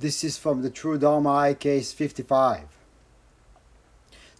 [0.00, 2.62] This is from the True Dharma Eye case 55.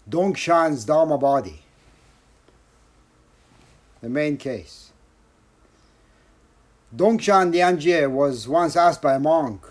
[0.08, 1.62] Dongshan's Dharma body.
[4.01, 4.92] The main case.
[6.94, 9.67] Dongshan Liangjie was once asked by a monk,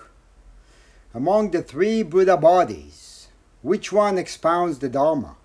[1.14, 3.30] among the three Buddha bodies,
[3.62, 5.38] which one expounds the Dharma?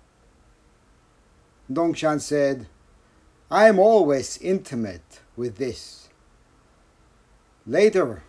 [1.71, 2.67] Dongshan said,
[3.49, 6.09] I am always intimate with this.
[7.65, 8.23] Later,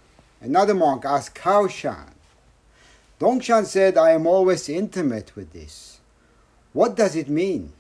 [0.45, 2.14] Another monk asked Caoshan.
[3.21, 6.01] Dongshan said, I am always intimate with this.
[6.73, 7.73] What does it mean?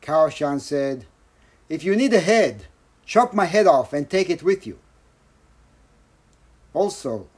[0.00, 1.06] Caoshan said,
[1.68, 2.66] If you need a head,
[3.04, 4.78] chop my head off and take it with you.
[6.74, 7.28] Also,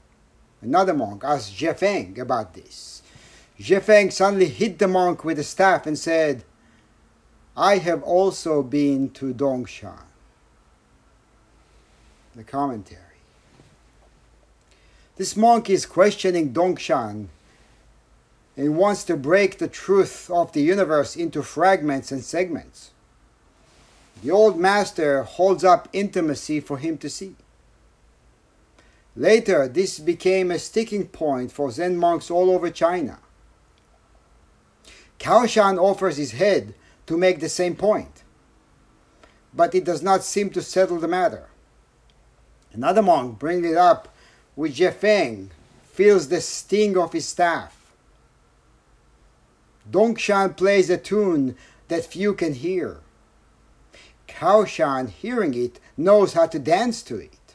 [0.62, 3.02] another monk asked Jefeng about this.
[3.58, 6.44] Jefeng suddenly hit the monk with a staff and said,
[7.56, 10.02] I have also been to Dongshan.
[12.34, 13.00] The commentary.
[15.17, 17.29] This monk is questioning Dongshan
[18.57, 22.91] and wants to break the truth of the universe into fragments and segments.
[24.23, 27.37] The old master holds up intimacy for him to see.
[29.17, 33.19] Later, this became a sticking point for Zen monks all over China.
[35.20, 36.75] Caoshan offers his head
[37.07, 38.25] to make the same point,
[39.53, 41.48] but it does not seem to settle the matter.
[42.73, 44.14] Another monk brings it up
[44.56, 45.48] with Jefeng
[45.84, 47.92] feels the sting of his staff.
[49.91, 51.56] Dongshan plays a tune
[51.88, 52.98] that few can hear.
[54.27, 57.55] Caoshan, hearing it, knows how to dance to it.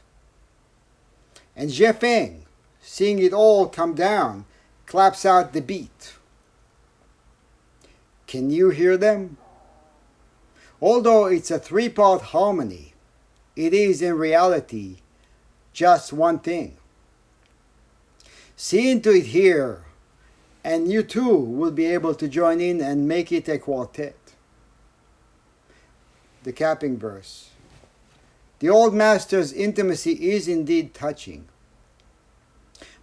[1.56, 2.42] And Jefeng,
[2.82, 4.46] seeing it all come down,
[4.86, 6.14] claps out the beat.
[8.28, 9.38] Can you hear them?
[10.82, 12.94] Although it's a three part harmony,
[13.56, 14.98] it is in reality
[15.74, 16.79] just one thing.
[18.62, 19.86] See into it here,
[20.66, 24.18] and you too will be able to join in and make it a quartet.
[26.44, 27.52] The capping verse.
[28.60, 31.48] The old master's intimacy is indeed touching.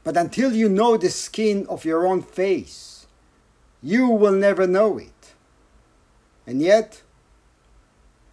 [0.05, 3.07] But until you know the skin of your own face,
[3.83, 5.33] you will never know it.
[6.47, 7.01] And yet,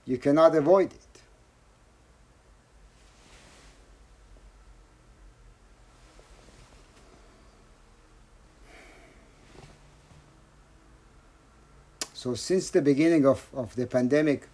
[0.03, 1.02] you cannot avoid it.
[12.23, 14.47] So since the beginning of, of the pandemic,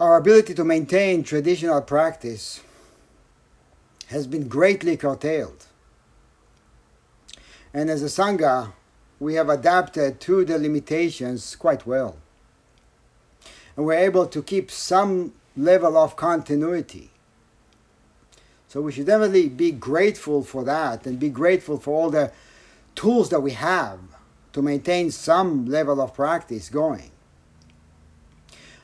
[0.00, 2.60] our ability to maintain traditional practice
[4.08, 5.66] has been greatly curtailed.
[7.72, 8.72] And as a Sangha,
[9.20, 12.16] we have adapted to the limitations quite well.
[13.76, 17.10] And we're able to keep some level of continuity.
[18.66, 22.32] So we should definitely be grateful for that and be grateful for all the
[22.96, 24.00] tools that we have
[24.52, 27.10] to maintain some level of practice going.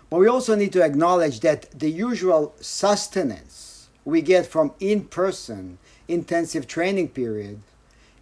[0.09, 5.78] But we also need to acknowledge that the usual sustenance we get from in person
[6.06, 7.60] intensive training period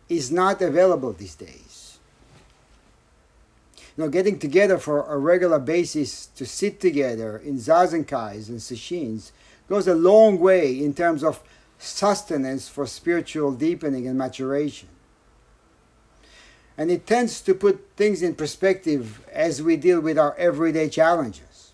[0.09, 1.99] is not available these days.
[3.97, 9.31] You know, getting together for a regular basis to sit together in zazenkais and sesshins
[9.69, 11.43] goes a long way in terms of
[11.79, 14.89] sustenance for spiritual deepening and maturation
[16.77, 21.73] and it tends to put things in perspective as we deal with our everyday challenges.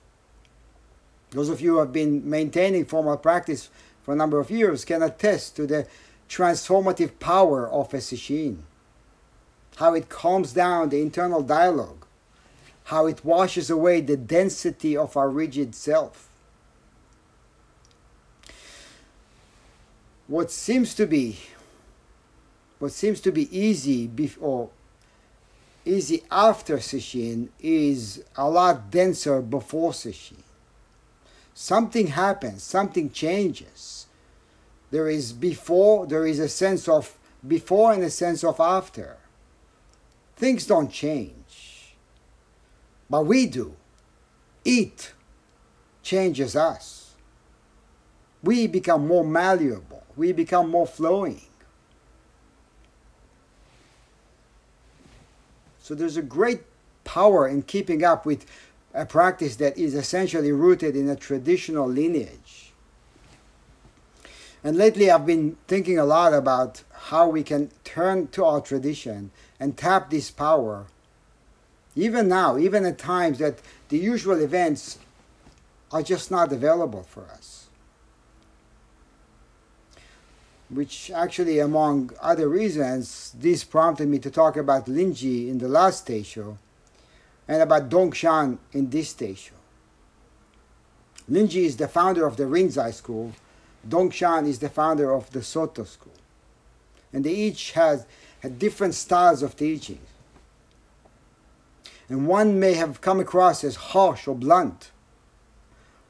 [1.30, 3.70] Those of you who have been maintaining formal practice
[4.02, 5.86] for a number of years can attest to the
[6.28, 8.58] transformative power of a sesshin,
[9.76, 12.04] how it calms down the internal dialogue,
[12.84, 16.28] how it washes away the density of our rigid self.
[20.26, 21.38] What seems to be
[22.78, 24.70] what seems to be easy before
[25.84, 30.42] easy after sesshin is a lot denser before sesshin.
[31.54, 34.06] Something happens, something changes.
[34.90, 37.16] There is before, there is a sense of
[37.46, 39.16] before and a sense of after.
[40.36, 41.94] Things don't change,
[43.08, 43.76] but we do.
[44.64, 45.12] It
[46.02, 47.14] changes us.
[48.42, 51.42] We become more malleable, we become more flowing.
[55.90, 56.60] So there's a great
[57.02, 58.46] power in keeping up with
[58.94, 62.70] a practice that is essentially rooted in a traditional lineage.
[64.62, 69.32] And lately I've been thinking a lot about how we can turn to our tradition
[69.58, 70.86] and tap this power.
[71.96, 73.58] Even now, even at times that
[73.88, 75.00] the usual events
[75.90, 77.59] are just not available for us.
[80.70, 86.06] Which actually, among other reasons, this prompted me to talk about Linji in the last
[86.06, 86.56] Teisho
[87.48, 89.52] and about Dongshan in this Teisho.
[91.28, 93.32] Linji is the founder of the Rinzai school,
[93.88, 96.12] Dongshan is the founder of the Soto school.
[97.12, 98.06] And they each has
[98.40, 100.00] had different styles of teaching.
[102.08, 104.90] And one may have come across as harsh or blunt,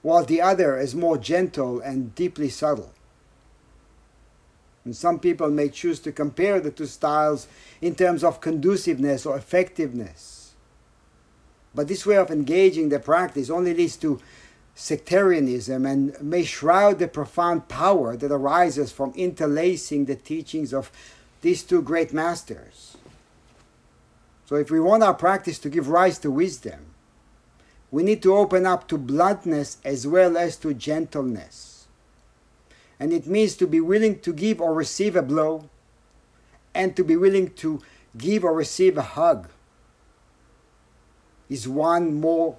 [0.03, 2.93] while the other is more gentle and deeply subtle.
[4.85, 7.47] And some people may choose to compare the two styles
[7.81, 10.55] in terms of conduciveness or effectiveness.
[11.75, 14.21] But this way of engaging the practice only leads to
[14.75, 20.91] sectarianism and may shroud the profound power that arises from interlacing the teachings of
[21.43, 22.97] these two great masters.
[24.47, 26.87] So, if we want our practice to give rise to wisdom,
[27.91, 31.70] we need to open up to bluntness as well as to gentleness.
[33.01, 35.69] And it means to be willing to give or receive a blow,
[36.75, 37.81] and to be willing to
[38.17, 39.49] give or receive a hug.
[41.49, 42.59] Is one more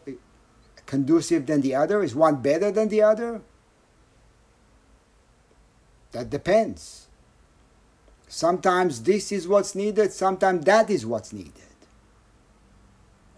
[0.86, 2.04] conducive than the other?
[2.04, 3.42] Is one better than the other?
[6.12, 7.08] That depends.
[8.28, 11.54] Sometimes this is what's needed, sometimes that is what's needed.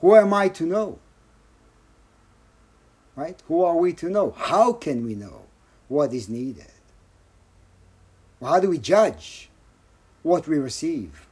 [0.01, 0.99] Who am I to know?
[3.15, 3.41] Right?
[3.47, 4.31] Who are we to know?
[4.31, 5.41] How can we know
[5.87, 6.72] what is needed?
[8.43, 9.49] How do we judge
[10.21, 11.25] what we receive?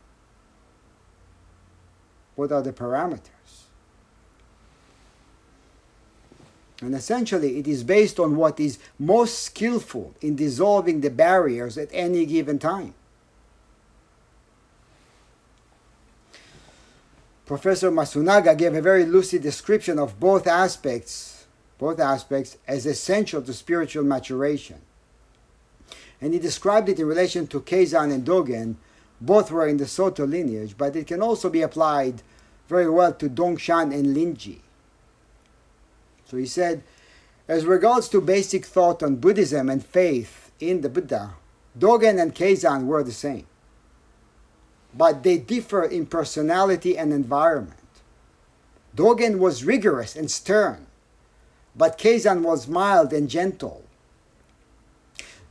[2.35, 3.29] What are the parameters?
[6.81, 11.89] And essentially, it is based on what is most skillful in dissolving the barriers at
[11.91, 12.95] any given time.
[17.45, 21.45] Professor Masunaga gave a very lucid description of both aspects,
[21.77, 24.79] both aspects as essential to spiritual maturation.
[26.21, 28.75] And he described it in relation to Keizan and Dogen.
[29.19, 32.21] Both were in the Soto lineage, but it can also be applied
[32.69, 34.59] very well to Dongshan and Linji.
[36.25, 36.83] So he said,
[37.47, 41.31] as regards to basic thought on Buddhism and faith in the Buddha,
[41.77, 43.45] Dogen and Keizan were the same.
[44.94, 47.75] But they differ in personality and environment.
[48.95, 50.85] Dogen was rigorous and stern,
[51.75, 53.83] but Keizan was mild and gentle.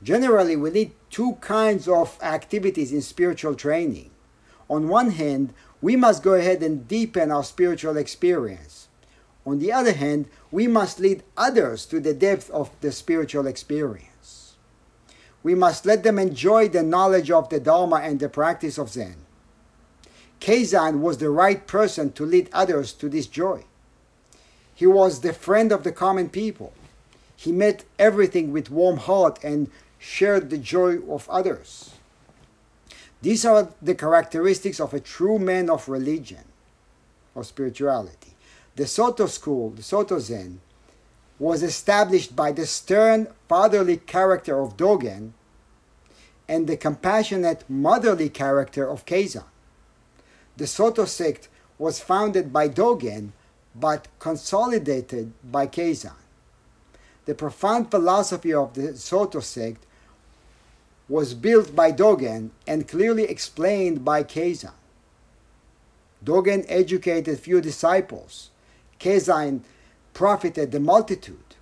[0.03, 4.11] Generally, we need two kinds of activities in spiritual training.
[4.69, 5.53] On one hand,
[5.83, 8.89] we must go ahead and deepen our spiritual experience.
[9.45, 14.55] On the other hand, we must lead others to the depth of the spiritual experience.
[15.43, 19.17] We must let them enjoy the knowledge of the Dharma and the practice of Zen.
[20.41, 23.65] Keizan was the right person to lead others to this joy.
[24.75, 26.73] He was the friend of the common people.
[27.37, 29.71] He met everything with warm heart and
[30.01, 31.95] shared the joy of others.
[33.23, 36.45] These are the characteristics of a true man of religion
[37.35, 38.35] or spirituality.
[38.77, 40.61] The Soto school, the Soto Zen,
[41.39, 45.33] was established by the stern fatherly character of Dogen
[46.49, 49.45] and the compassionate motherly character of Keizan.
[50.57, 51.49] The Soto sect
[51.79, 53.33] was founded by Dogen
[53.75, 56.17] but consolidated by Keizan.
[57.27, 59.87] The profound philosophy of the Soto sect
[61.11, 64.73] was built by Dogen and clearly explained by Keizan.
[66.25, 68.51] Dogen educated few disciples
[69.01, 69.63] Keizan
[70.15, 71.57] profited the multitude.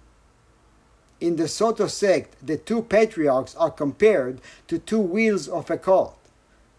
[1.21, 6.19] In the Soto sect, the two patriarchs are compared to two wheels of a cart.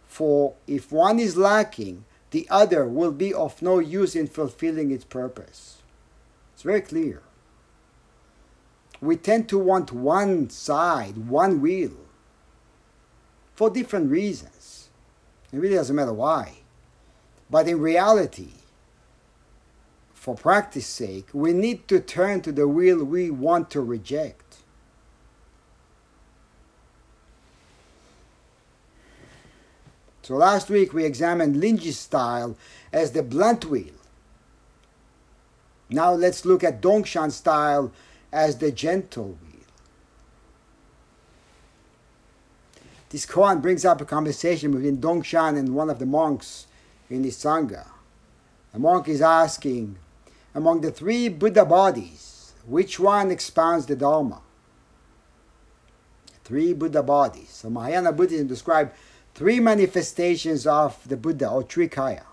[0.07, 5.05] For if one is lacking, the other will be of no use in fulfilling its
[5.05, 5.81] purpose.
[6.53, 7.23] It's very clear.
[9.01, 11.93] We tend to want one side, one wheel,
[13.59, 14.87] for different reasons.
[15.51, 16.59] It really doesn't matter why.
[17.49, 18.53] But in reality,
[20.13, 24.59] for practice sake, we need to turn to the will we want to reject.
[30.21, 32.55] So last week we examined Linji's style
[32.93, 33.99] as the blunt wheel.
[35.89, 37.91] Now let's look at Dongshan's style
[38.31, 39.48] as the gentle wheel.
[43.09, 46.67] This koan brings up a conversation between Dongshan and one of the monks
[47.09, 47.87] in his Sangha.
[48.71, 49.97] The monk is asking,
[50.53, 54.41] among the three Buddha bodies, which one expounds the Dharma?
[56.43, 57.49] Three Buddha bodies.
[57.49, 58.91] So Mahayana Buddhism describes
[59.33, 62.23] three manifestations of the Buddha or Trikaya.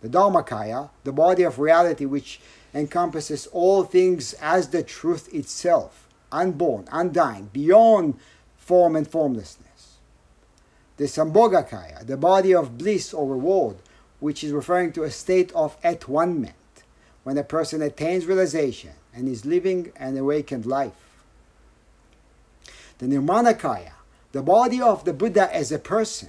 [0.00, 2.40] The Dharmakaya, the body of reality which
[2.74, 8.14] encompasses all things as the truth itself, unborn, undying, beyond
[8.56, 9.71] form and formlessness.
[11.02, 13.74] The Sambhogakaya, the body of bliss or reward,
[14.20, 16.54] which is referring to a state of at one-ment,
[17.24, 21.24] when a person attains realization and is living an awakened life.
[22.98, 23.94] The Nirmanakaya,
[24.30, 26.28] the body of the Buddha as a person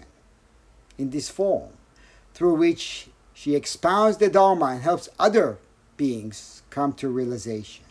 [0.98, 1.74] in this form,
[2.34, 5.60] through which she expounds the Dharma and helps other
[5.98, 7.86] beings come to realization.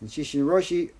[0.00, 0.90] And Shishin Roshi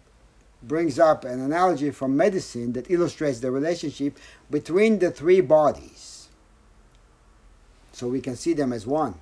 [0.63, 4.19] brings up an analogy from medicine that illustrates the relationship
[4.51, 6.29] between the three bodies.
[7.93, 9.15] So we can see them as one.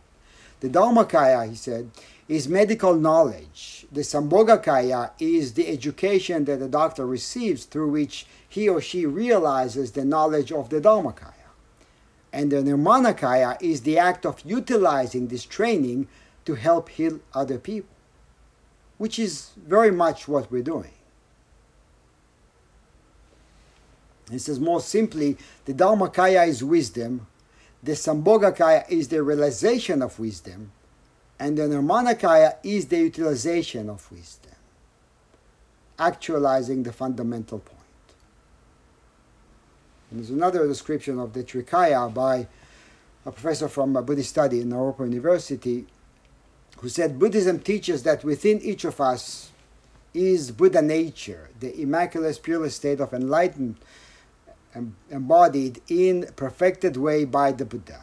[0.60, 1.90] The Dharmakaya, he said,
[2.28, 3.86] is medical knowledge.
[3.90, 9.92] The Sambhogakaya is the education that the doctor receives through which he or she realizes
[9.92, 11.32] the knowledge of the Dharmakaya.
[12.32, 16.08] And the Nirmanakaya is the act of utilizing this training
[16.44, 17.96] to help heal other people,
[18.98, 20.97] which is very much what we're doing.
[24.30, 27.26] He says more simply, the Dharmakaya is wisdom,
[27.82, 30.72] the Sambhogakaya is the realization of wisdom,
[31.38, 34.52] and the Nirmanakaya is the utilization of wisdom,
[35.98, 37.78] actualizing the fundamental point.
[40.10, 42.48] And there's another description of the Trikaya by
[43.24, 45.86] a professor from a Buddhist study in Naropa University
[46.78, 49.50] who said Buddhism teaches that within each of us
[50.14, 53.76] is Buddha nature, the immaculate, pure state of enlightenment
[55.10, 58.02] embodied in perfected way by the Buddha.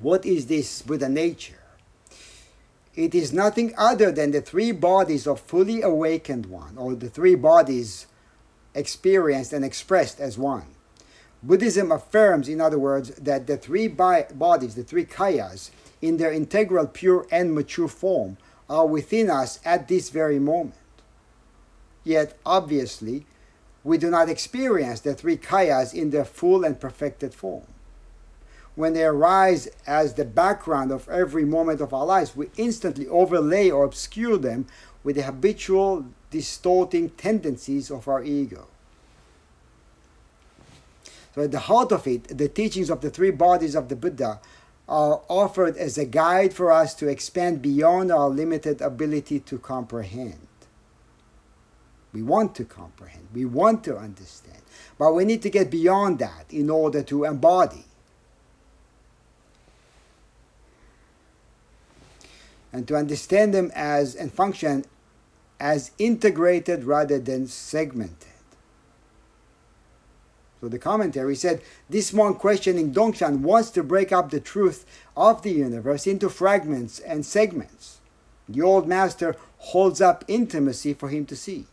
[0.00, 1.56] What is this Buddha nature?
[2.96, 7.34] It is nothing other than the three bodies of fully awakened one, or the three
[7.34, 8.06] bodies
[8.74, 10.66] experienced and expressed as one.
[11.42, 15.70] Buddhism affirms, in other words, that the three bodies, the three kayas,
[16.02, 18.36] in their integral, pure, and mature form,
[18.68, 20.74] are within us at this very moment.
[22.04, 23.26] Yet, obviously,
[23.82, 27.64] we do not experience the three kayas in their full and perfected form.
[28.74, 33.70] When they arise as the background of every moment of our lives, we instantly overlay
[33.70, 34.66] or obscure them
[35.02, 38.66] with the habitual distorting tendencies of our ego.
[41.34, 44.40] So, at the heart of it, the teachings of the three bodies of the Buddha
[44.88, 50.46] are offered as a guide for us to expand beyond our limited ability to comprehend.
[52.12, 54.62] We want to comprehend, we want to understand,
[54.98, 57.84] but we need to get beyond that in order to embody.
[62.72, 64.84] And to understand them as and function
[65.58, 68.28] as integrated rather than segmented.
[70.60, 74.84] So the commentary said this monk questioning Dongshan wants to break up the truth
[75.16, 78.00] of the universe into fragments and segments.
[78.48, 81.66] The old master holds up intimacy for him to see.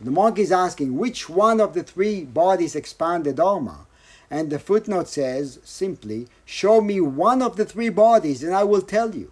[0.00, 3.86] The monk is asking which one of the three bodies expand the Dharma.
[4.30, 8.82] And the footnote says simply, Show me one of the three bodies and I will
[8.82, 9.30] tell you.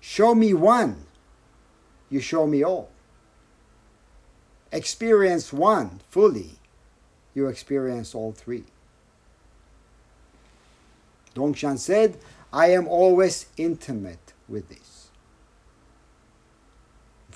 [0.00, 1.04] Show me one,
[2.08, 2.90] you show me all.
[4.72, 6.52] Experience one fully,
[7.34, 8.64] you experience all three.
[11.34, 12.18] Dongshan said,
[12.52, 14.87] I am always intimate with this.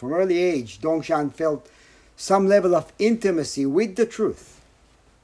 [0.02, 1.70] From early age, Dongshan felt
[2.16, 4.60] some level of intimacy with the truth,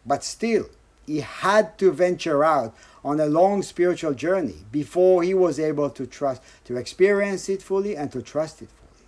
[0.07, 0.67] but still,
[1.05, 6.07] he had to venture out on a long spiritual journey before he was able to
[6.07, 9.07] trust, to experience it fully and to trust it fully.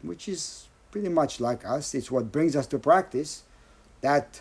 [0.00, 1.94] Which is pretty much like us.
[1.94, 3.42] It's what brings us to practice
[4.00, 4.40] that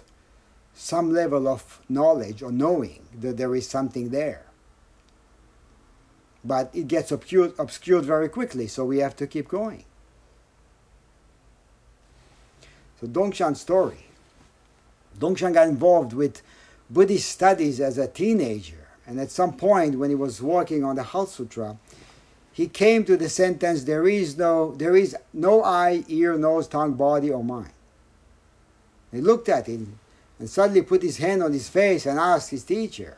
[0.73, 4.44] some level of knowledge or knowing that there is something there
[6.45, 9.83] but it gets obscured, obscured very quickly, so we have to keep going.
[13.01, 14.05] So Dongshan's story.
[15.19, 16.41] Dongshan got involved with
[16.89, 21.03] Buddhist studies as a teenager, and at some point when he was working on the
[21.03, 21.77] Heart Sutra,
[22.53, 26.93] he came to the sentence, there is no, there is no eye, ear, nose, tongue,
[26.93, 27.73] body, or mind.
[29.11, 29.99] He looked at him
[30.39, 33.17] and suddenly put his hand on his face and asked his teacher,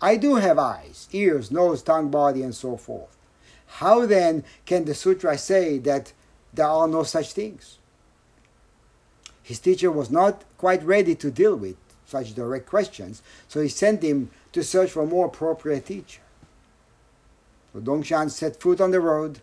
[0.00, 3.16] I do have eyes, ears, nose, tongue, body, and so forth.
[3.66, 6.12] How then can the sutra say that
[6.54, 7.78] there are no such things?
[9.42, 11.76] His teacher was not quite ready to deal with
[12.06, 16.22] such direct questions, so he sent him to search for a more appropriate teacher.
[17.72, 19.40] So Dongshan set foot on the road,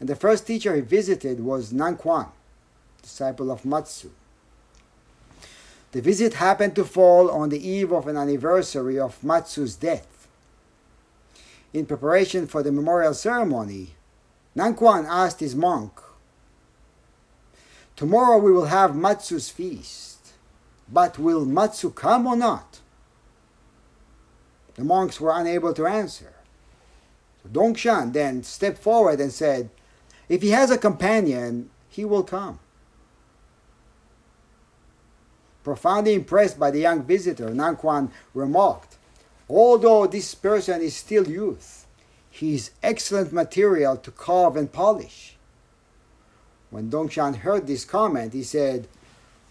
[0.00, 2.28] and the first teacher he visited was Nanquan,
[3.02, 4.10] disciple of Matsu.
[5.98, 10.28] The visit happened to fall on the eve of an anniversary of Matsu's death.
[11.72, 13.96] In preparation for the memorial ceremony,
[14.56, 16.00] Nanquan asked his monk,
[17.96, 20.34] Tomorrow we will have Matsu's feast,
[20.88, 22.78] but will Matsu come or not?
[24.76, 26.34] The monks were unable to answer.
[27.42, 29.68] So Dongshan then stepped forward and said,
[30.28, 32.60] If he has a companion, he will come.
[35.64, 38.96] Profoundly impressed by the young visitor, Nanquan remarked,
[39.48, 41.86] Although this person is still youth,
[42.30, 45.36] he is excellent material to carve and polish.
[46.70, 48.88] When Dongshan heard this comment, he said,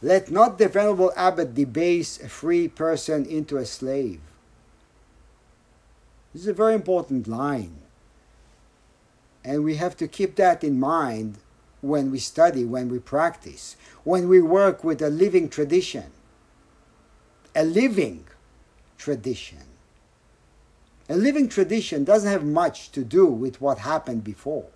[0.01, 4.21] Let not the venerable abbot debase a free person into a slave.
[6.33, 7.77] This is a very important line.
[9.43, 11.39] And we have to keep that in mind
[11.81, 16.11] when we study, when we practice, when we work with a living tradition.
[17.55, 18.25] A living
[18.97, 19.63] tradition.
[21.09, 24.67] A living tradition doesn't have much to do with what happened before.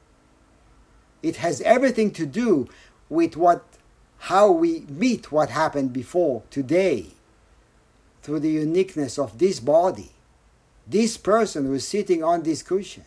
[1.22, 2.70] It has everything to do
[3.10, 3.64] with what
[4.26, 7.08] how we meet what happened before today
[8.22, 10.12] through the uniqueness of this body,
[10.86, 13.04] this person who is sitting on this cushion.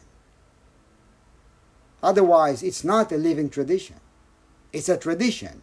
[2.04, 3.96] Otherwise, it's not a living tradition.
[4.74, 5.62] It's a tradition,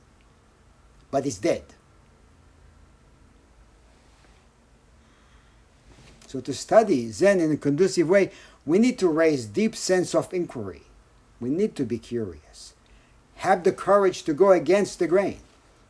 [1.11, 1.63] but it's dead.
[6.25, 8.31] So to study Zen in a conducive way,
[8.65, 10.81] we need to raise deep sense of inquiry.
[11.39, 12.73] We need to be curious.
[13.35, 15.41] Have the courage to go against the grain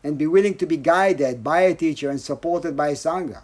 [0.03, 3.43] and be willing to be guided by a teacher and supported by a Sangha.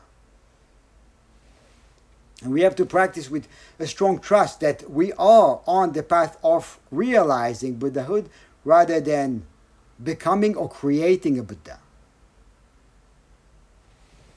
[2.43, 3.47] And we have to practice with
[3.79, 8.29] a strong trust that we are on the path of realizing Buddhahood
[8.63, 9.45] rather than
[10.03, 11.79] becoming or creating a Buddha.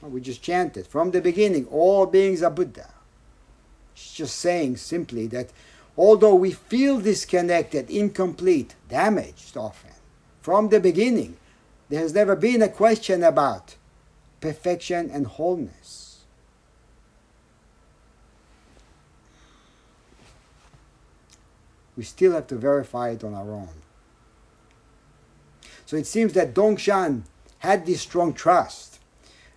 [0.01, 2.89] We just chanted from the beginning, all beings are Buddha.
[3.93, 5.51] It's just saying simply that
[5.95, 9.91] although we feel disconnected, incomplete, damaged often,
[10.41, 11.37] from the beginning,
[11.89, 13.75] there has never been a question about
[14.39, 16.10] perfection and wholeness.
[21.97, 23.69] We still have to verify it on our own.
[25.85, 27.23] So it seems that Dongshan
[27.59, 28.99] had this strong trust.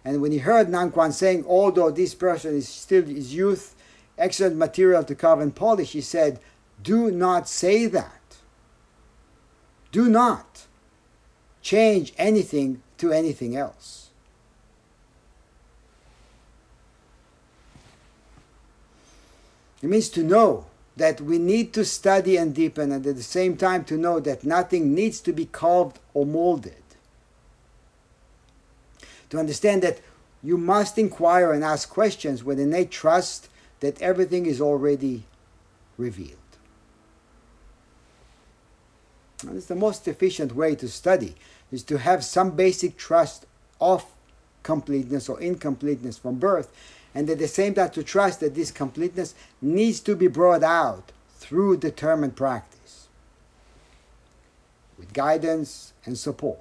[0.04, 3.74] And when he heard Nanquan saying, although this person is still his youth,
[4.18, 6.40] excellent material to carve and polish, he said,
[6.82, 8.36] Do not say that.
[9.92, 10.66] Do not
[11.62, 14.10] change anything to anything else.
[19.82, 23.56] It means to know that we need to study and deepen, and at the same
[23.56, 26.74] time to know that nothing needs to be carved or molded.
[29.30, 30.00] To understand that
[30.42, 33.48] you must inquire and ask questions with innate trust
[33.80, 35.24] that everything is already
[35.96, 36.38] revealed.
[39.42, 41.34] And it's the most efficient way to study
[41.72, 43.46] is to have some basic trust
[43.80, 44.04] of
[44.62, 46.68] completeness or incompleteness from birth,
[47.14, 51.12] and at the same time to trust that this completeness needs to be brought out
[51.36, 53.08] through determined practice
[54.98, 56.60] with guidance and support.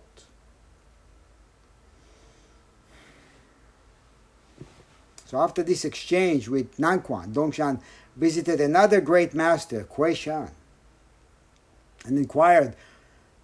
[5.26, 7.80] So after this exchange with Nanquan, Dongshan
[8.16, 10.52] visited another great master, Kuei Shan,
[12.06, 12.76] and inquired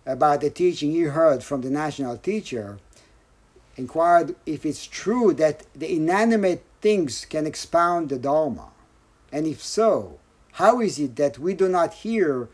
[0.05, 2.77] about the teaching he heard from the national teacher,
[3.75, 8.69] inquired if it's true that the inanimate things can expound the Dharma,
[9.31, 10.19] and if so,
[10.53, 12.49] how is it that we do not hear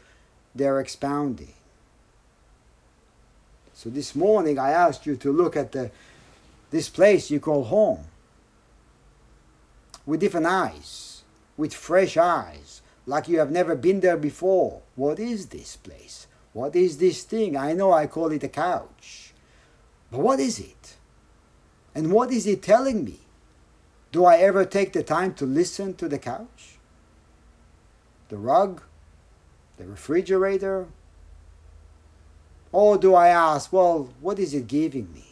[0.54, 1.54] their expounding?
[3.74, 5.92] So this morning I asked you to look at the,
[6.72, 8.06] this place you call home
[10.06, 11.24] with different eyes,
[11.58, 14.82] with fresh eyes, like you have never been there before.
[14.96, 16.28] What is this place?
[16.54, 17.58] What is this thing?
[17.58, 19.34] I know I call it a couch.
[20.10, 20.96] But what is it?
[21.94, 23.20] And what is it telling me?
[24.16, 26.78] Do I ever take the time to listen to the couch?
[28.30, 28.82] The rug?
[29.76, 30.88] The refrigerator?
[32.72, 35.26] Or do I ask, well, what is it giving me?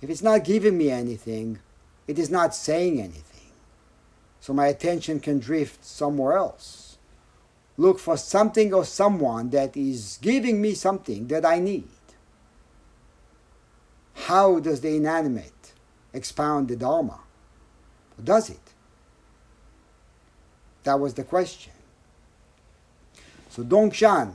[0.00, 1.58] If it's not giving me anything,
[2.06, 3.50] it is not saying anything
[4.38, 6.98] so my attention can drift somewhere else.
[7.76, 11.88] Look for something or someone that is giving me something that I need.
[14.14, 15.72] How does the inanimate
[16.12, 17.22] expound the Dharma?
[18.22, 18.60] Does it?
[20.84, 21.72] That was the question.
[23.50, 24.34] So Dongshan,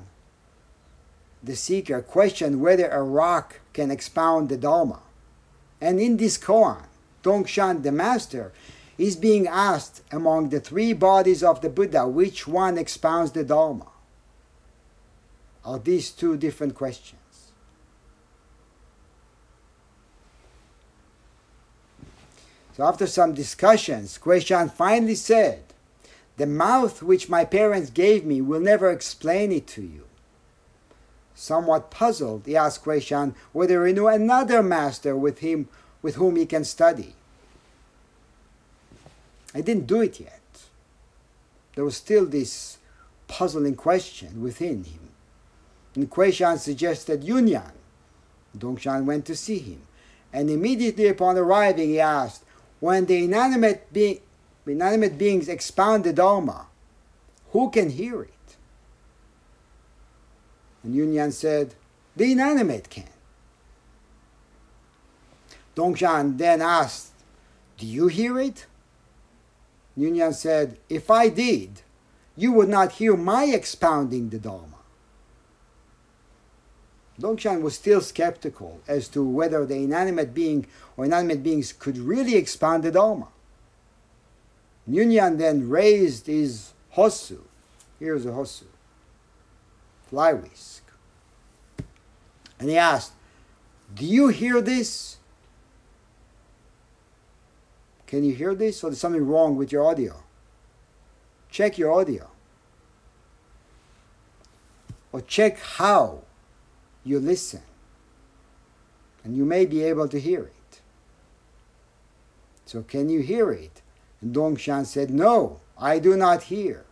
[1.41, 4.99] the seeker, questioned whether a rock can expound the Dharma.
[5.81, 6.83] And in this koan,
[7.23, 8.51] Dongshan, the master,
[8.97, 13.87] is being asked among the three bodies of the Buddha which one expounds the Dharma?
[15.65, 17.22] Are these two different questions?
[22.75, 25.63] So after some discussions, Kuei-Shan finally said,
[26.37, 30.05] The mouth which my parents gave me will never explain it to you.
[31.35, 35.67] Somewhat puzzled, he asked Kuei-Shan whether he knew another master with him
[36.01, 37.15] with whom he can study.
[39.53, 40.41] I didn't do it yet.
[41.75, 42.77] There was still this
[43.27, 45.09] puzzling question within him.
[45.95, 47.71] And Kuei-Shan suggested Yunyan.
[48.57, 49.81] Dongshan went to see him,
[50.31, 52.43] and immediately upon arriving he asked,
[52.83, 53.87] when the inanimate,
[54.67, 56.65] inanimate beings expound the Dharma,
[57.53, 58.57] who can hear it?
[60.83, 61.75] And Yunyan said,
[62.17, 63.07] the inanimate can.
[65.77, 67.13] Dongshan then asked,
[67.77, 68.65] do you hear it?
[69.97, 71.83] Yunyan said, if I did,
[72.35, 74.72] you would not hear my expounding the Dharma.
[77.19, 80.65] Dongshan was still skeptical as to whether the inanimate being
[80.97, 83.27] or inanimate beings could really expand the Dharma.
[84.89, 87.39] Yunyan then raised his hosu.
[87.99, 88.65] Here's a hosu,
[90.09, 90.83] fly whisk.
[92.59, 93.13] And he asked,
[93.93, 95.17] Do you hear this?
[98.07, 98.83] Can you hear this?
[98.83, 100.23] Or there's something wrong with your audio?
[101.49, 102.29] Check your audio.
[105.11, 106.23] Or check how
[107.03, 107.61] you listen.
[109.23, 110.81] And you may be able to hear it.
[112.65, 113.81] So can you hear it?
[114.21, 116.85] And Dongshan said, No, I do not hear.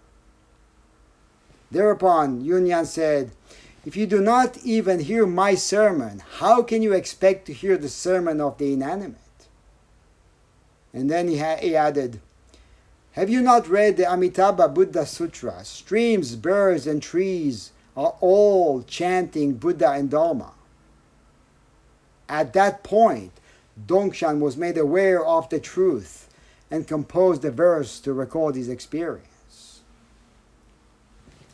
[1.71, 3.32] Thereupon Yunyan said,
[3.86, 7.89] If you do not even hear my sermon, how can you expect to hear the
[7.89, 9.17] sermon of the inanimate?
[10.93, 12.19] And then he, ha- he added,
[13.13, 15.63] Have you not read the Amitabha Buddha Sutra?
[15.63, 20.51] Streams, birds, and trees are all chanting Buddha and Dharma.
[22.30, 23.32] At that point,
[23.86, 26.30] Dongshan was made aware of the truth
[26.69, 29.82] and composed a verse to record his experience.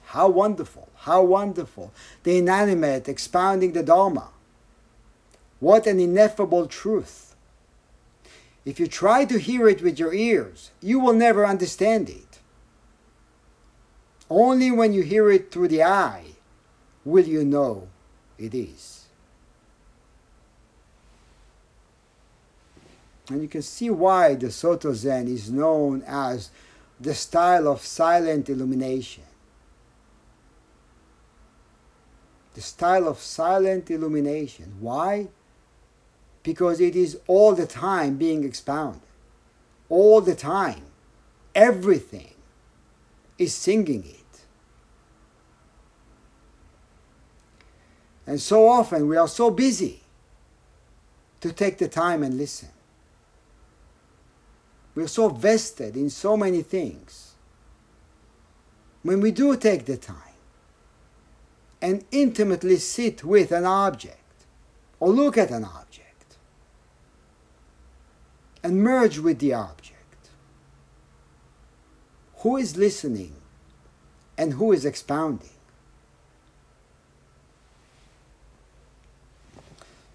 [0.05, 1.91] How wonderful, how wonderful.
[2.23, 4.29] The inanimate expounding the Dharma.
[5.59, 7.35] What an ineffable truth.
[8.63, 12.26] If you try to hear it with your ears, you will never understand it.
[14.29, 16.25] Only when you hear it through the eye
[17.05, 17.87] will you know
[18.37, 19.05] it is.
[23.29, 26.49] And you can see why the Soto Zen is known as
[26.99, 29.23] the style of silent illumination.
[32.53, 34.75] The style of silent illumination.
[34.79, 35.27] Why?
[36.41, 39.01] Because it is all the time being expounded.
[39.89, 40.83] All the time.
[41.53, 42.36] Everything
[43.37, 44.41] is singing it.
[48.25, 50.01] And so often we are so busy
[51.39, 52.69] to take the time and listen.
[54.95, 57.35] We're so vested in so many things.
[59.03, 60.15] When we do take the time
[61.81, 64.17] and intimately sit with an object
[64.99, 66.37] or look at an object
[68.63, 69.96] and merge with the object,
[72.47, 73.33] who is listening
[74.37, 75.49] and who is expounding?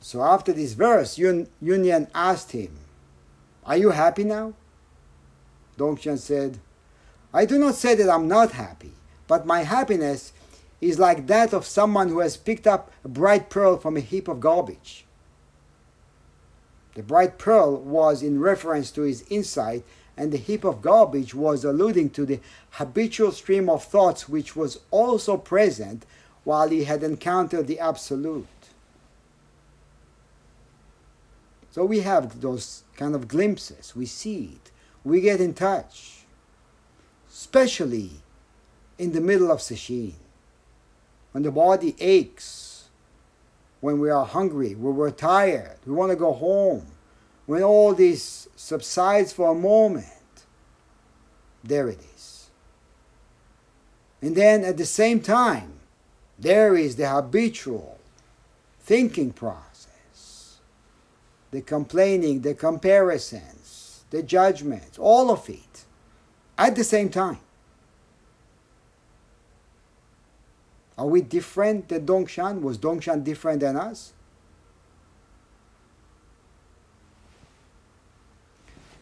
[0.01, 2.71] So after this verse, Yun, Yunyan asked him,
[3.67, 4.55] Are you happy now?
[5.77, 6.59] Dongshan said,
[7.35, 8.93] I do not say that I'm not happy,
[9.27, 10.33] but my happiness
[10.81, 14.27] is like that of someone who has picked up a bright pearl from a heap
[14.27, 15.05] of garbage.
[16.95, 19.85] The bright pearl was in reference to his insight,
[20.17, 24.81] and the heap of garbage was alluding to the habitual stream of thoughts which was
[24.91, 26.05] also present
[26.45, 28.47] while he had encountered the Absolute.
[31.71, 34.71] So we have those kind of glimpses, we see it,
[35.05, 36.25] we get in touch,
[37.31, 38.11] especially
[38.99, 40.13] in the middle of Sesshin,
[41.33, 42.91] when the body aches,
[43.81, 46.87] when we are hungry, when we're tired, we want to go home,
[47.53, 50.07] when all this subsides for a moment,
[51.63, 52.49] there it is.
[54.23, 55.75] And then at the same time,
[56.39, 57.99] there is the habitual
[58.81, 60.61] thinking process
[61.51, 65.85] the complaining, the comparisons, the judgments, all of it
[66.57, 67.41] at the same time.
[70.97, 72.63] Are we different than Dongshan?
[72.63, 74.15] Was Dongshan different than us?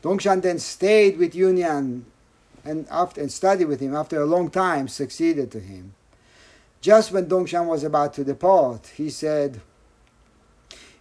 [0.03, 2.03] Dongshan then stayed with Yunyan
[2.65, 3.95] and, after, and studied with him.
[3.95, 5.95] After a long time, succeeded to him.
[6.81, 9.61] Just when Dongshan was about to depart, he said,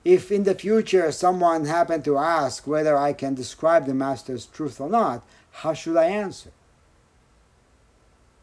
[0.04, 4.80] if in the future someone happened to ask whether I can describe the Master's truth
[4.80, 6.52] or not, how should I answer?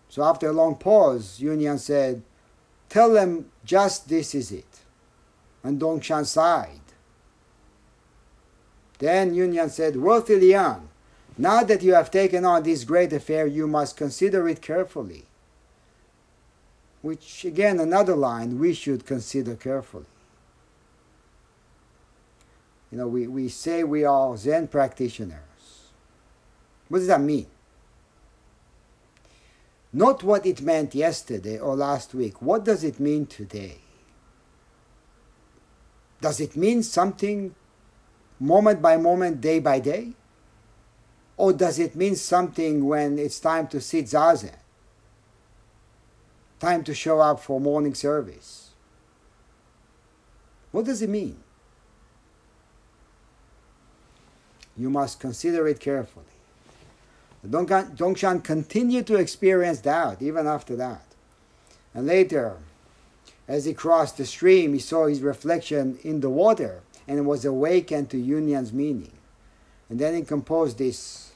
[0.08, 2.22] So after a long pause, Yunyan said,
[2.88, 4.80] Tell them just this is it.
[5.62, 6.85] And Dongshan sighed.
[8.98, 10.88] Then Yunyan said, Worthy Liang,
[11.38, 15.24] now that you have taken on this great affair, you must consider it carefully.
[17.02, 20.06] Which, again, another line we should consider carefully.
[22.90, 25.40] You know, we, we say we are Zen practitioners.
[26.88, 27.46] What does that mean?
[29.92, 32.40] Not what it meant yesterday or last week.
[32.40, 33.78] What does it mean today?
[36.20, 37.54] Does it mean something
[38.38, 40.12] moment by moment, day by day?
[41.36, 44.54] Or does it mean something when it's time to sit zazen?
[46.58, 48.70] Time to show up for morning service?
[50.72, 51.38] What does it mean?
[54.76, 56.24] You must consider it carefully.
[57.46, 61.02] Dongshan continued to experience doubt even after that.
[61.94, 62.56] And later,
[63.46, 68.10] as he crossed the stream, he saw his reflection in the water and was awakened
[68.10, 69.12] to Yunyan's meaning.
[69.88, 71.32] And then he composed this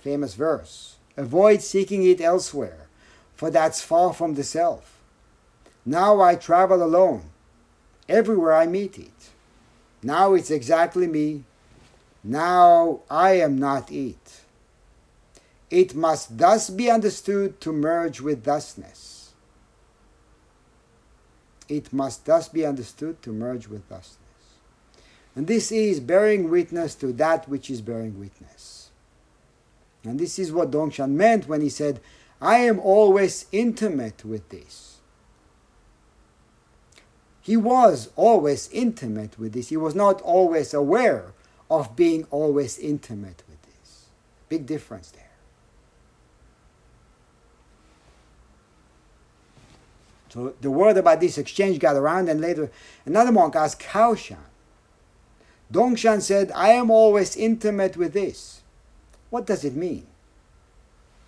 [0.00, 2.86] famous verse Avoid seeking it elsewhere,
[3.34, 4.98] for that's far from the self.
[5.84, 7.24] Now I travel alone.
[8.08, 9.30] Everywhere I meet it.
[10.02, 11.44] Now it's exactly me.
[12.24, 14.40] Now I am not it.
[15.70, 19.32] It must thus be understood to merge with thusness.
[21.68, 24.16] It must thus be understood to merge with thusness.
[25.40, 28.90] And this is bearing witness to that which is bearing witness.
[30.04, 31.98] And this is what Dongshan meant when he said,
[32.42, 34.98] I am always intimate with this.
[37.40, 39.70] He was always intimate with this.
[39.70, 41.32] He was not always aware
[41.70, 44.08] of being always intimate with this.
[44.50, 45.30] Big difference there.
[50.28, 52.70] So the word about this exchange got around, and later
[53.06, 54.36] another monk asked Caoshan,
[55.72, 58.62] Dongshan said, I am always intimate with this.
[59.30, 60.06] What does it mean?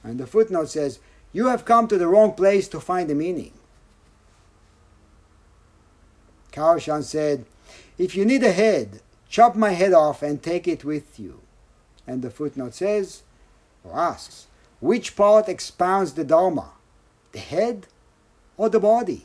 [0.03, 0.99] And the footnote says,
[1.33, 3.53] You have come to the wrong place to find the meaning.
[6.51, 7.45] Caoshan said,
[7.99, 11.41] If you need a head, chop my head off and take it with you.
[12.07, 13.23] And the footnote says,
[13.85, 14.47] or asks,
[14.81, 16.73] which part expounds the Dharma,
[17.31, 17.87] the head
[18.57, 19.25] or the body?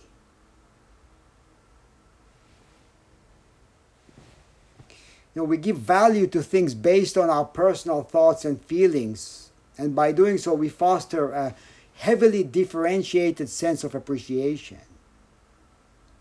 [5.37, 9.51] Know, we give value to things based on our personal thoughts and feelings.
[9.77, 11.55] And by doing so, we foster a
[11.95, 14.79] heavily differentiated sense of appreciation.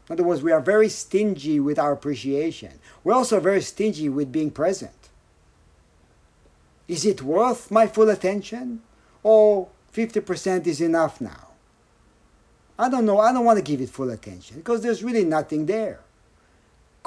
[0.09, 2.79] In other words, we are very stingy with our appreciation.
[3.03, 4.93] We're also very stingy with being present.
[6.87, 8.83] Is it worth my full attention?
[9.23, 11.49] Or 50% is enough now?
[12.79, 13.19] I don't know.
[13.19, 16.01] I don't want to give it full attention because there's really nothing there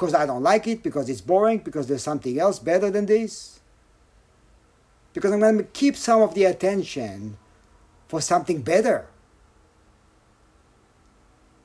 [0.00, 3.60] because I don't like it, because it's boring, because there's something else better than this.
[5.12, 7.36] Because I'm going to keep some of the attention
[8.08, 9.08] for something better.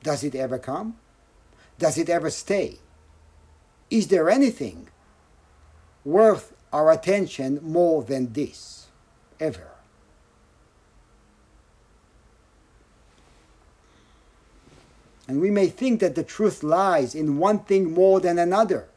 [0.02, 0.98] Does it ever come?
[1.78, 2.76] Does it ever stay?
[3.88, 4.88] Is there anything
[6.04, 8.88] worth our attention more than this?
[9.40, 9.75] Ever?
[15.28, 18.88] And we may think that the truth lies in one thing more than another.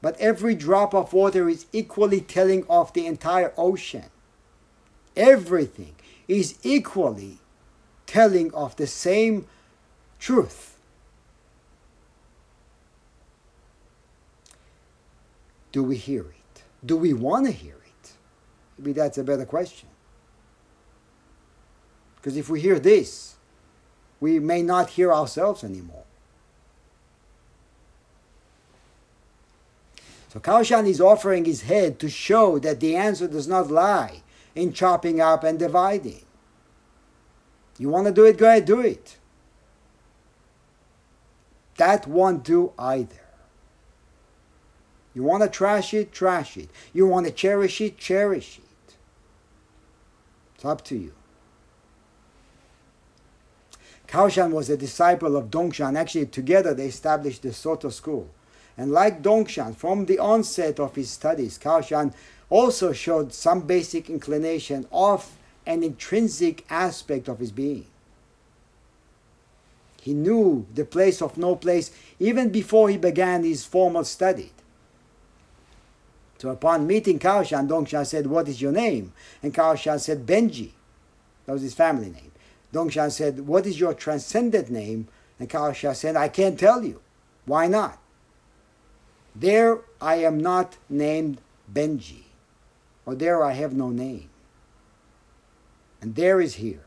[0.00, 4.06] But every drop of water is equally telling of the entire ocean.
[5.16, 5.94] Everything
[6.26, 7.38] is equally
[8.06, 9.46] telling of the same
[10.18, 10.78] truth.
[15.70, 16.62] Do we hear it?
[16.84, 18.12] Do we want to hear it?
[18.78, 19.88] Maybe that's a better question.
[22.16, 23.36] Because if we hear this,
[24.22, 26.04] we may not hear ourselves anymore.
[30.28, 34.22] So Caoshan is offering his head to show that the answer does not lie
[34.54, 36.22] in chopping up and dividing.
[37.78, 39.18] You want to do it, go ahead, do it.
[41.76, 43.26] That won't do either.
[45.14, 46.70] You want to trash it, trash it.
[46.92, 48.94] You want to cherish it, cherish it.
[50.54, 51.12] It's up to you.
[54.12, 55.96] Caoshan was a disciple of Dongshan.
[55.96, 58.28] Actually, together they established the Soto school.
[58.76, 62.12] And like Dongshan, from the onset of his studies, Caoshan
[62.50, 67.86] also showed some basic inclination of an intrinsic aspect of his being.
[70.02, 74.52] He knew the place of no place even before he began his formal study.
[76.36, 79.14] So upon meeting Caoshan, Dongshan said, What is your name?
[79.42, 80.72] And Caoshan said, Benji.
[81.46, 82.31] That was his family name.
[82.72, 85.08] Dongshan said, What is your transcendent name?
[85.38, 87.00] And Caoshan said, I can't tell you.
[87.44, 87.98] Why not?
[89.34, 91.40] There I am not named
[91.72, 92.24] Benji,
[93.06, 94.28] or there I have no name.
[96.00, 96.84] And there is here.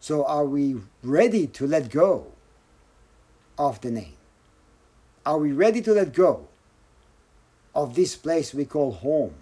[0.00, 2.32] So are we ready to let go
[3.56, 4.16] of the name?
[5.24, 6.48] Are we ready to let go
[7.74, 9.34] of this place we call home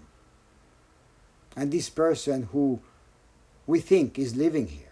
[1.56, 2.80] and this person who
[3.70, 4.86] we think is living here?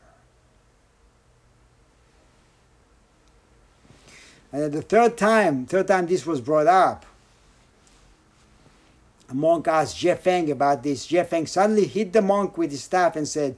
[4.51, 7.05] And at the third time, third time this was brought up,
[9.29, 11.07] a monk asked Xuefeng about this.
[11.07, 13.57] Xuefeng suddenly hit the monk with his staff and said,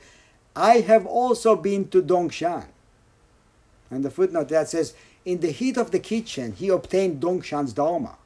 [0.57, 2.67] I have also been to Dongshan.
[3.89, 8.17] And the footnote that says, in the heat of the kitchen, he obtained Dongshan's Dharma.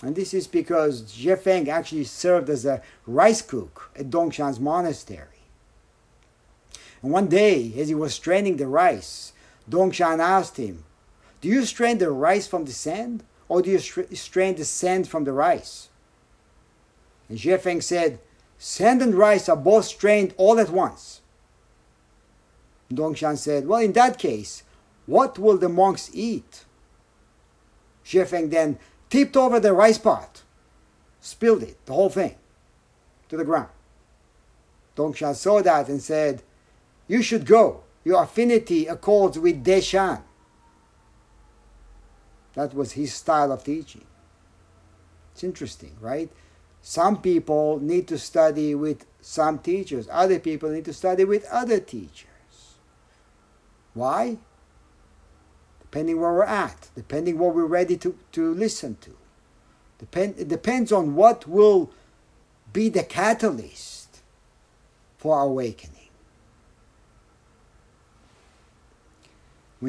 [0.00, 5.41] And this is because Xuefeng actually served as a rice cook at Dongshan's monastery.
[7.02, 9.32] And one day, as he was straining the rice,
[9.68, 10.84] Dongshan asked him,
[11.40, 15.24] Do you strain the rice from the sand, or do you strain the sand from
[15.24, 15.88] the rice?
[17.28, 18.20] And Xuefeng said,
[18.58, 21.20] Sand and rice are both strained all at once.
[22.92, 24.62] Dongshan said, Well, in that case,
[25.06, 26.64] what will the monks eat?
[28.04, 28.78] Xuefeng then
[29.10, 30.42] tipped over the rice pot,
[31.20, 32.36] spilled it, the whole thing,
[33.28, 33.70] to the ground.
[34.96, 36.42] Dongshan saw that and said,
[37.08, 37.82] You should go.
[38.04, 40.22] Your affinity accords with Deshan.
[42.54, 44.04] That was his style of teaching.
[45.32, 46.30] It's interesting, right?
[46.82, 51.78] Some people need to study with some teachers, other people need to study with other
[51.78, 52.26] teachers.
[53.94, 54.38] Why?
[55.80, 59.16] Depending where we're at, depending what we're ready to, to listen to.
[59.98, 61.92] Depend, it depends on what will
[62.72, 64.18] be the catalyst
[65.16, 66.01] for awakening.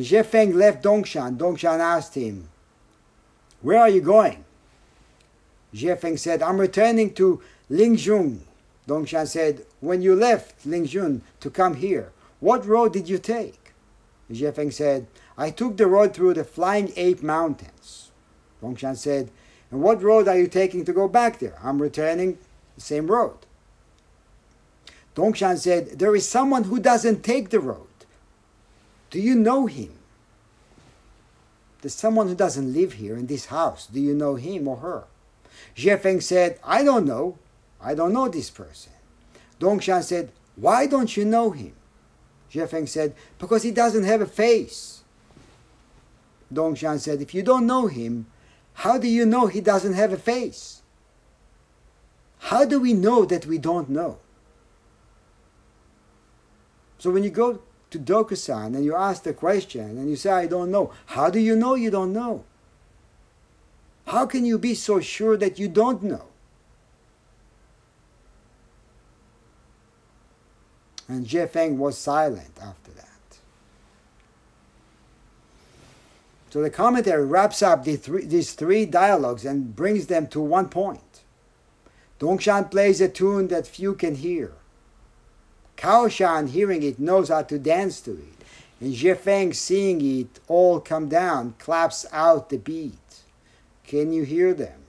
[0.01, 2.49] Xuefeng left Dongshan, Dongshan asked him,
[3.61, 4.43] Where are you going?
[5.73, 8.39] Feng said, I'm returning to Lingjun.
[8.87, 13.71] Dongshan said, when you left Lingjun to come here, what road did you take?
[14.29, 18.11] Feng said, I took the road through the Flying Ape Mountains.
[18.61, 19.29] Dongshan said,
[19.71, 21.57] and what road are you taking to go back there?
[21.63, 22.37] I'm returning
[22.75, 23.37] the same road.
[25.15, 27.87] Dongshan said, there is someone who doesn't take the road.
[29.13, 29.91] Do you know him?
[31.81, 33.85] There's someone who doesn't live here in this house.
[33.85, 35.03] Do you know him or her?
[35.77, 37.37] Xuefeng said, I don't know.
[37.79, 38.91] I don't know this person.
[39.59, 41.73] Dongshan said, Why don't you know him?
[42.51, 45.03] Xuefeng said, Because he doesn't have a face.
[46.51, 48.25] Dongshan said, If you don't know him,
[48.73, 50.81] how do you know he doesn't have a face?
[52.39, 54.17] How do we know that we don't know?
[56.97, 57.61] So when you go
[57.93, 61.39] to Dokusan and you ask the question and you say, I don't know, how do
[61.39, 62.43] you know you don't know?
[64.07, 66.25] How can you be so sure that you don't know?
[71.07, 73.09] And Xuefeng was silent after that.
[76.49, 80.69] So the commentary wraps up the three, these three dialogues and brings them to one
[80.69, 81.21] point.
[82.19, 84.53] Dongshan plays a tune that few can hear.
[85.77, 88.45] Caoshan, hearing it, knows how to dance to it.
[88.79, 93.21] And Xuefeng, seeing it all come down, claps out the beat.
[93.85, 94.79] Can you hear them?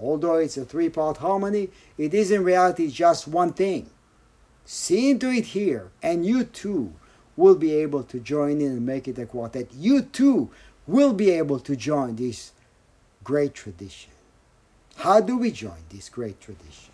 [0.00, 3.90] Although it's a three part harmony, it is in reality just one thing.
[4.64, 6.92] See into it here, and you too
[7.36, 9.68] will be able to join in and make it a quartet.
[9.72, 10.50] You too
[10.86, 12.52] will be able to join this
[13.24, 14.12] great tradition.
[14.96, 16.92] How do we join this great tradition?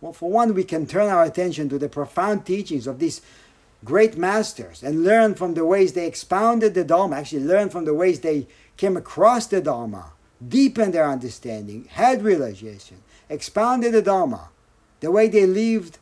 [0.00, 3.22] Well, for one, we can turn our attention to the profound teachings of these
[3.84, 7.94] great masters and learn from the ways they expounded the Dharma, actually, learn from the
[7.94, 10.12] ways they came across the Dharma,
[10.46, 14.50] deepened their understanding, had realization, expounded the Dharma,
[15.00, 15.98] the way they lived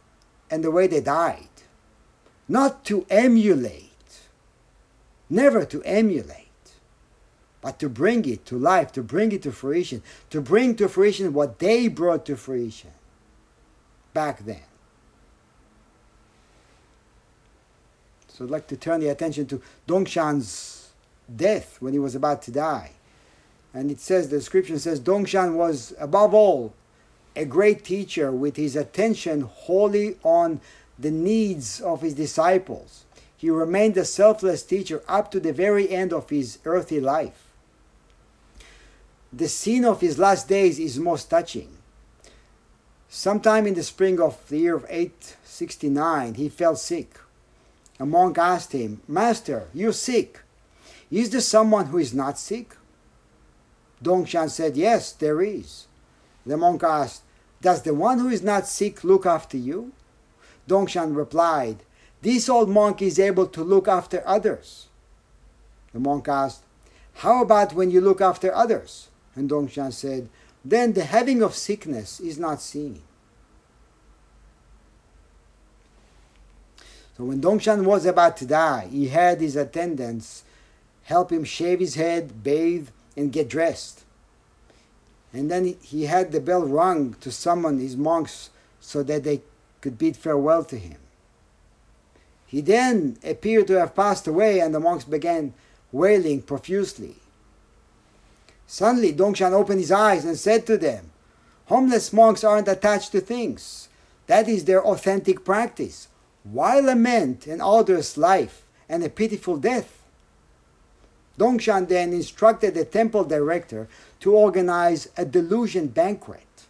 [0.51, 1.49] and the way they died.
[2.49, 3.91] Not to emulate,
[5.31, 6.41] never to emulate,
[7.61, 11.33] but to bring it to life, to bring it to fruition, to bring to fruition
[11.33, 12.91] what they brought to fruition
[14.15, 14.63] back then.
[18.29, 20.91] So I'd like to turn the attention to Dongshan's
[21.35, 22.93] death when he was about to die.
[23.73, 26.73] And it says, the description says, Dongshan was above all
[27.37, 30.61] a great teacher with his attention wholly on
[30.99, 33.05] the needs of his disciples.
[33.37, 37.49] He remained a selfless teacher up to the very end of his earthly life.
[39.33, 41.69] The scene of his last days is most touching.
[43.17, 47.17] Sometime in the spring of the year of 869, he fell sick.
[48.01, 50.41] A monk asked him, Master, you're sick.
[51.13, 52.75] Is there someone who is not sick?
[54.03, 55.87] Dongshan said, Yes, there is.
[56.45, 57.23] The monk asked,
[57.63, 59.93] Does the one who is not sick look after you?
[60.69, 61.85] Dongshan replied,
[62.21, 64.89] This old monk is able to look after others.
[65.93, 66.65] The monk asked,
[67.23, 69.09] How about when you look after others?
[69.37, 70.29] And Dongshan said,
[70.65, 73.03] Then the having of sickness is not seen.
[77.17, 80.43] So when Dongshan was about to die, he had his attendants
[81.05, 84.05] help him shave his head, bathe, and get dressed.
[85.33, 88.51] And then he had the bell rung to summon his monks
[88.81, 89.43] so that they
[89.81, 90.97] could bid farewell to him.
[92.47, 95.55] He then appeared to have passed away, and the monks began
[95.93, 97.17] wailing profusely.
[98.75, 101.13] Suddenly, Dongshan opened his eyes and said to them,
[101.67, 103.89] Homeless monks aren't attached to things.
[104.27, 106.09] That is their authentic practice.
[106.43, 110.03] Why lament an arduous life and a pitiful death?
[111.39, 113.87] Dongshan then instructed the temple director
[114.19, 116.67] to organize a delusion banquet.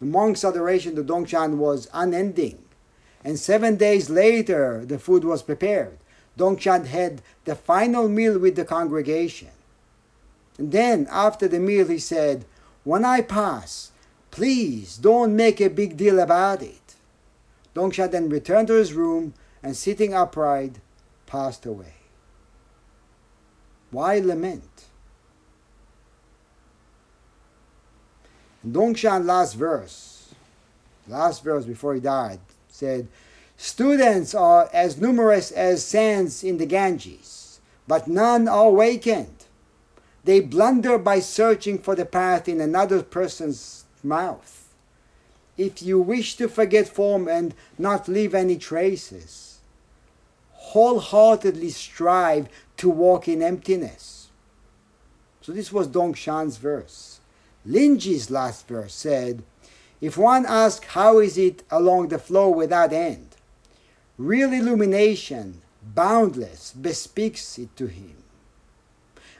[0.00, 2.58] The monks' adoration to Dongshan was unending,
[3.22, 5.98] and seven days later the food was prepared.
[6.36, 9.50] Dongshan had the final meal with the congregation.
[10.58, 12.44] And then, after the meal, he said,
[12.84, 13.92] When I pass,
[14.30, 16.94] please don't make a big deal about it.
[17.74, 20.76] Dongshan then returned to his room and, sitting upright,
[21.26, 21.94] passed away.
[23.90, 24.84] Why lament?
[28.66, 30.34] Dongshan last verse,
[31.08, 32.38] last verse before he died,
[32.68, 33.08] said,
[33.56, 39.41] Students are as numerous as sands in the Ganges, but none are awakened.
[40.24, 44.72] They blunder by searching for the path in another person's mouth.
[45.56, 49.58] If you wish to forget form and not leave any traces,
[50.52, 52.48] wholeheartedly strive
[52.78, 54.28] to walk in emptiness.
[55.40, 57.20] So this was Dongshan's verse.
[57.66, 59.42] Linji's last verse said,
[60.00, 63.36] If one asks how is it along the flow without end,
[64.16, 68.21] real illumination, boundless, bespeaks it to him.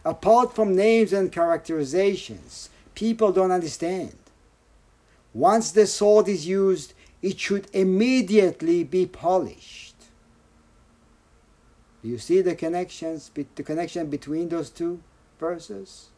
[0.05, 4.17] Apart from names and characterizations, people don't understand.
[5.33, 6.93] Once the sword is used,
[7.23, 9.95] it should immediately be polished.
[12.03, 15.01] Do you see the connections, the connection between those two
[15.39, 16.09] verses?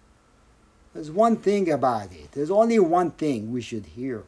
[0.95, 2.33] There's one thing about it.
[2.33, 4.23] There's only one thing we should hear.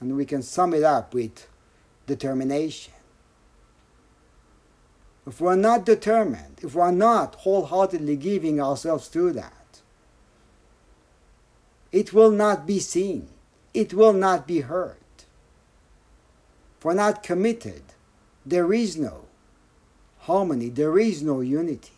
[0.00, 1.48] And we can sum it up with
[2.06, 2.92] determination.
[5.28, 9.82] If we're not determined, if we're not wholeheartedly giving ourselves to that,
[11.92, 13.28] it will not be seen.
[13.74, 14.96] It will not be heard.
[16.78, 17.82] If we're not committed,
[18.46, 19.26] there is no
[20.20, 21.92] harmony, there is no unity.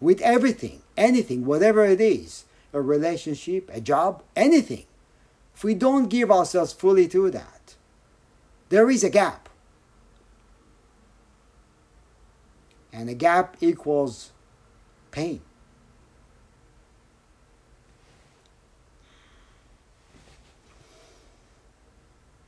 [0.00, 4.84] With everything, anything, whatever it is, a relationship, a job, anything,
[5.52, 7.74] if we don't give ourselves fully to that,
[8.68, 9.43] there is a gap.
[12.94, 14.30] And a gap equals
[15.10, 15.40] pain.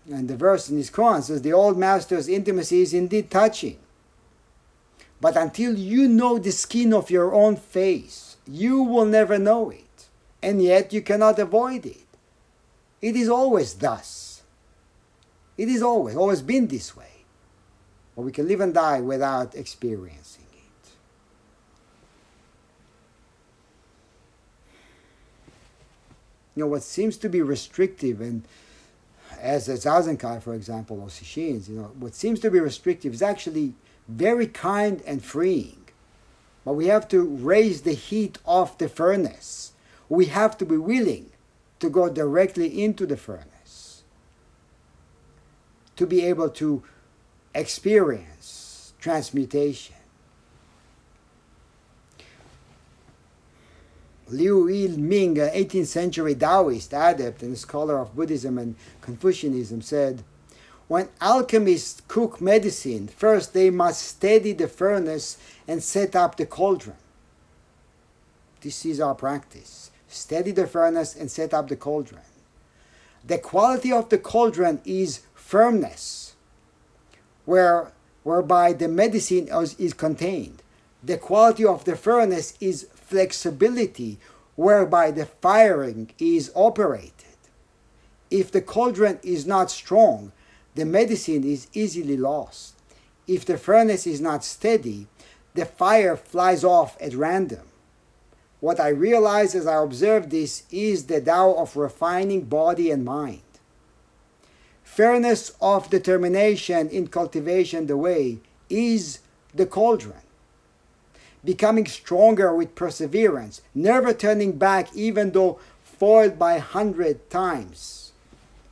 [0.09, 3.79] And the verse in his Quran says, The old master's intimacy is indeed touching.
[5.21, 10.07] But until you know the skin of your own face, you will never know it.
[10.41, 12.07] And yet you cannot avoid it.
[13.03, 14.43] It is always thus.
[15.59, 17.16] It is always, always been this way.
[18.17, 20.91] But we can live and die without experiencing it.
[26.55, 28.43] You know, what seems to be restrictive and
[29.39, 33.21] as a Zazenkai, for example, or Sesshin, you know, what seems to be restrictive is
[33.21, 33.75] actually
[34.09, 35.85] very kind and freeing.
[36.65, 39.73] But we have to raise the heat of the furnace.
[40.09, 41.31] We have to be willing
[41.81, 44.03] to go directly into the furnace
[45.97, 46.83] to be able to
[47.57, 49.97] experience transmutation.
[54.29, 60.23] Liu I-ming, an 18th century Taoist adept and scholar of Buddhism and Confucianism, said,
[60.89, 66.97] when alchemists cook medicine, first they must steady the furnace and set up the cauldron.
[68.61, 69.91] This is our practice.
[70.09, 72.23] Steady the furnace and set up the cauldron.
[73.25, 76.26] The quality of the cauldron is firmness,
[77.47, 77.93] where,
[78.23, 80.63] whereby the medicine is, is contained.
[81.03, 84.19] The quality of the furnace is flexibility,
[84.57, 87.13] whereby the firing is operated.
[88.31, 90.33] If the cauldron is not strong,
[90.75, 92.75] the medicine is easily lost.
[93.27, 95.07] If the furnace is not steady,
[95.55, 97.67] the fire flies off at random.
[98.61, 103.46] What I realize as I observe this is the Tao of refining body and mind.
[104.97, 108.39] Fairness of determination in cultivation the way
[108.71, 109.19] is
[109.55, 110.25] the cauldron.
[111.45, 118.13] Becoming stronger with perseverance, never turning back even though foiled by hundred times,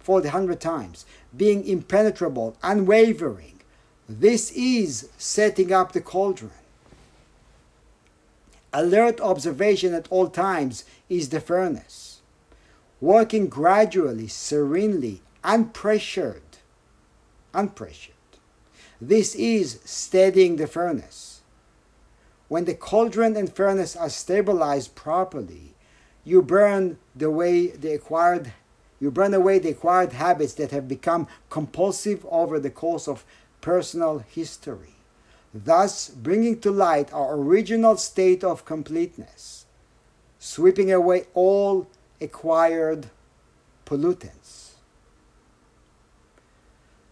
[0.00, 1.04] foiled hundred times,
[1.36, 3.60] being impenetrable, unwavering.
[4.08, 6.52] This is setting up the cauldron.
[8.72, 12.22] Alert observation at all times is the furnace.
[13.02, 16.40] Working gradually, serenely, unpressured.
[17.52, 18.10] Unpressured.
[19.00, 21.42] This is steadying the furnace.
[22.48, 25.74] When the cauldron and furnace are stabilized properly,
[26.24, 28.52] you burn the way the acquired
[29.00, 33.24] you burn away the acquired habits that have become compulsive over the course of
[33.60, 34.94] personal history,
[35.52, 39.66] thus bringing to light our original state of completeness,
[40.38, 41.86] sweeping away all
[42.20, 43.10] acquired
[43.84, 44.43] pollutants.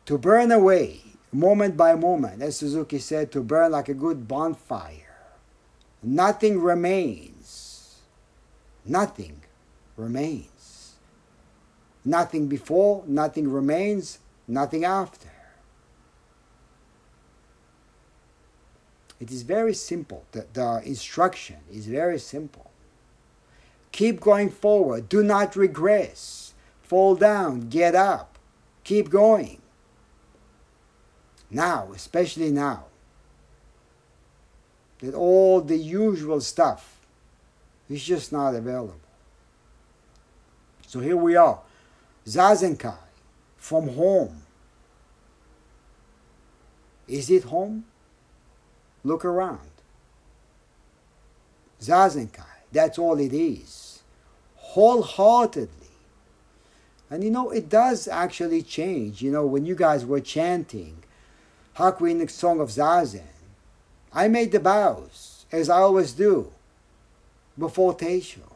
[0.06, 1.00] To burn away
[1.32, 5.16] moment by moment, as Suzuki said, to burn like a good bonfire.
[6.02, 8.00] Nothing remains.
[8.84, 9.42] Nothing
[9.96, 10.94] remains.
[12.04, 15.30] Nothing before, nothing remains, nothing after.
[19.20, 20.24] It is very simple.
[20.32, 22.72] The, the instruction is very simple.
[23.92, 25.08] Keep going forward.
[25.08, 26.54] Do not regress.
[26.82, 27.68] Fall down.
[27.68, 28.36] Get up.
[28.82, 29.61] Keep going.
[31.52, 32.86] Now, especially now,
[35.00, 36.96] that all the usual stuff
[37.90, 38.94] is just not available.
[40.86, 41.60] So here we are,
[42.26, 42.96] Zazenkai,
[43.58, 44.42] from home.
[47.06, 47.84] Is it home?
[49.04, 49.60] Look around.
[51.82, 54.02] Zazenkai, that's all it is.
[54.56, 55.68] Wholeheartedly.
[57.10, 59.20] And you know, it does actually change.
[59.20, 61.02] You know, when you guys were chanting
[61.76, 63.22] Hakuin Song of Zazen,
[64.12, 66.52] I made the bows, as I always do,
[67.58, 68.52] before Teisho.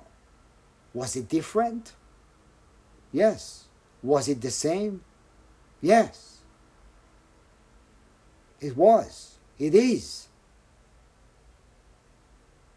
[0.93, 1.93] Was it different?
[3.13, 3.65] Yes.
[4.03, 5.03] Was it the same?
[5.81, 6.39] Yes.
[8.61, 9.37] It was.
[9.59, 10.29] It is.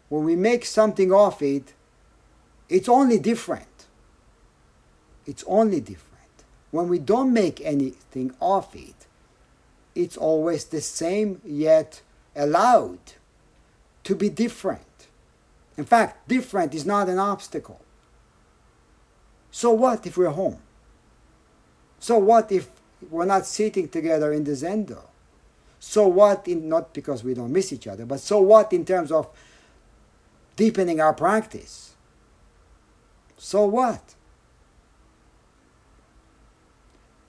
[0.08, 1.74] When we make something of it,
[2.68, 3.66] it's only different.
[5.26, 6.08] It's only different.
[6.70, 9.06] When we don't make anything of it,
[9.94, 12.02] it's always the same yet
[12.36, 12.98] allowed
[14.04, 14.80] to be different.
[15.76, 17.80] In fact, different is not an obstacle.
[19.50, 20.58] So what if we're home?
[21.98, 22.68] So what if
[23.10, 25.02] we're not sitting together in the zendo?
[25.78, 29.10] So what in not because we don't miss each other, but so what in terms
[29.10, 29.28] of
[30.56, 31.94] deepening our practice?
[33.38, 34.14] So what?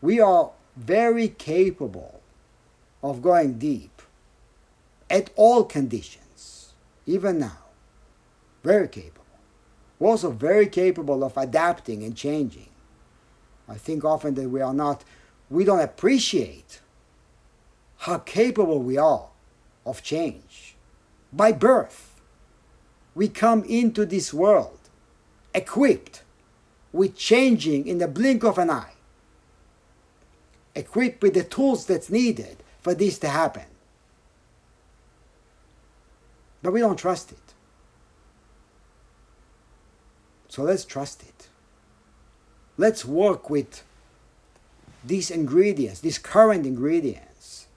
[0.01, 2.20] We are very capable
[3.04, 4.02] of going deep
[5.10, 6.74] at all conditions,
[7.06, 7.58] even now.
[8.64, 9.26] Very capable.
[9.99, 12.70] Also very capable of adapting and changing.
[13.68, 15.04] I think often that we are not,
[15.49, 16.82] we don't appreciate
[17.97, 19.28] how capable we are
[19.86, 20.76] of change.
[21.32, 22.20] By birth,
[23.14, 24.80] we come into this world
[25.54, 26.24] equipped
[26.91, 28.93] with changing in the blink of an eye,
[30.76, 33.65] equipped with the tools that's needed for this to happen.
[36.61, 37.38] But we don't trust it.
[40.49, 41.47] So let's trust it.
[42.77, 43.84] Let's work with
[45.03, 47.67] these ingredients, these current ingredients,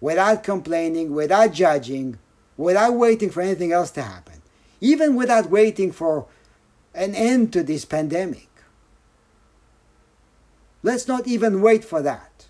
[0.00, 2.18] without complaining, without judging,
[2.56, 4.42] without waiting for anything else to happen,
[4.80, 6.26] even without waiting for
[6.94, 8.48] an end to this pandemic.
[10.82, 12.46] Let's not even wait for that.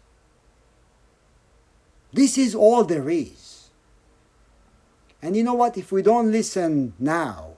[2.13, 3.69] This is all there is.
[5.23, 5.77] And you know what?
[5.77, 7.51] If we don't listen now,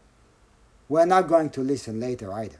[0.89, 2.59] we're not going to listen later either.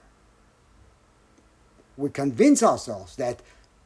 [1.97, 3.41] We convince ourselves that,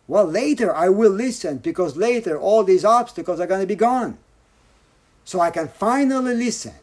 [0.07, 4.19] well, later I will listen because later all these obstacles are going to be gone.
[5.25, 6.75] So I can finally listen.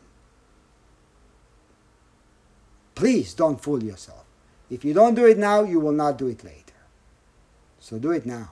[2.95, 4.26] Please don't fool yourself.
[4.69, 6.74] If you don't do it now, you will not do it later.
[7.80, 8.51] So do it now.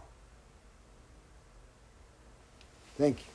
[2.98, 3.31] Thank you.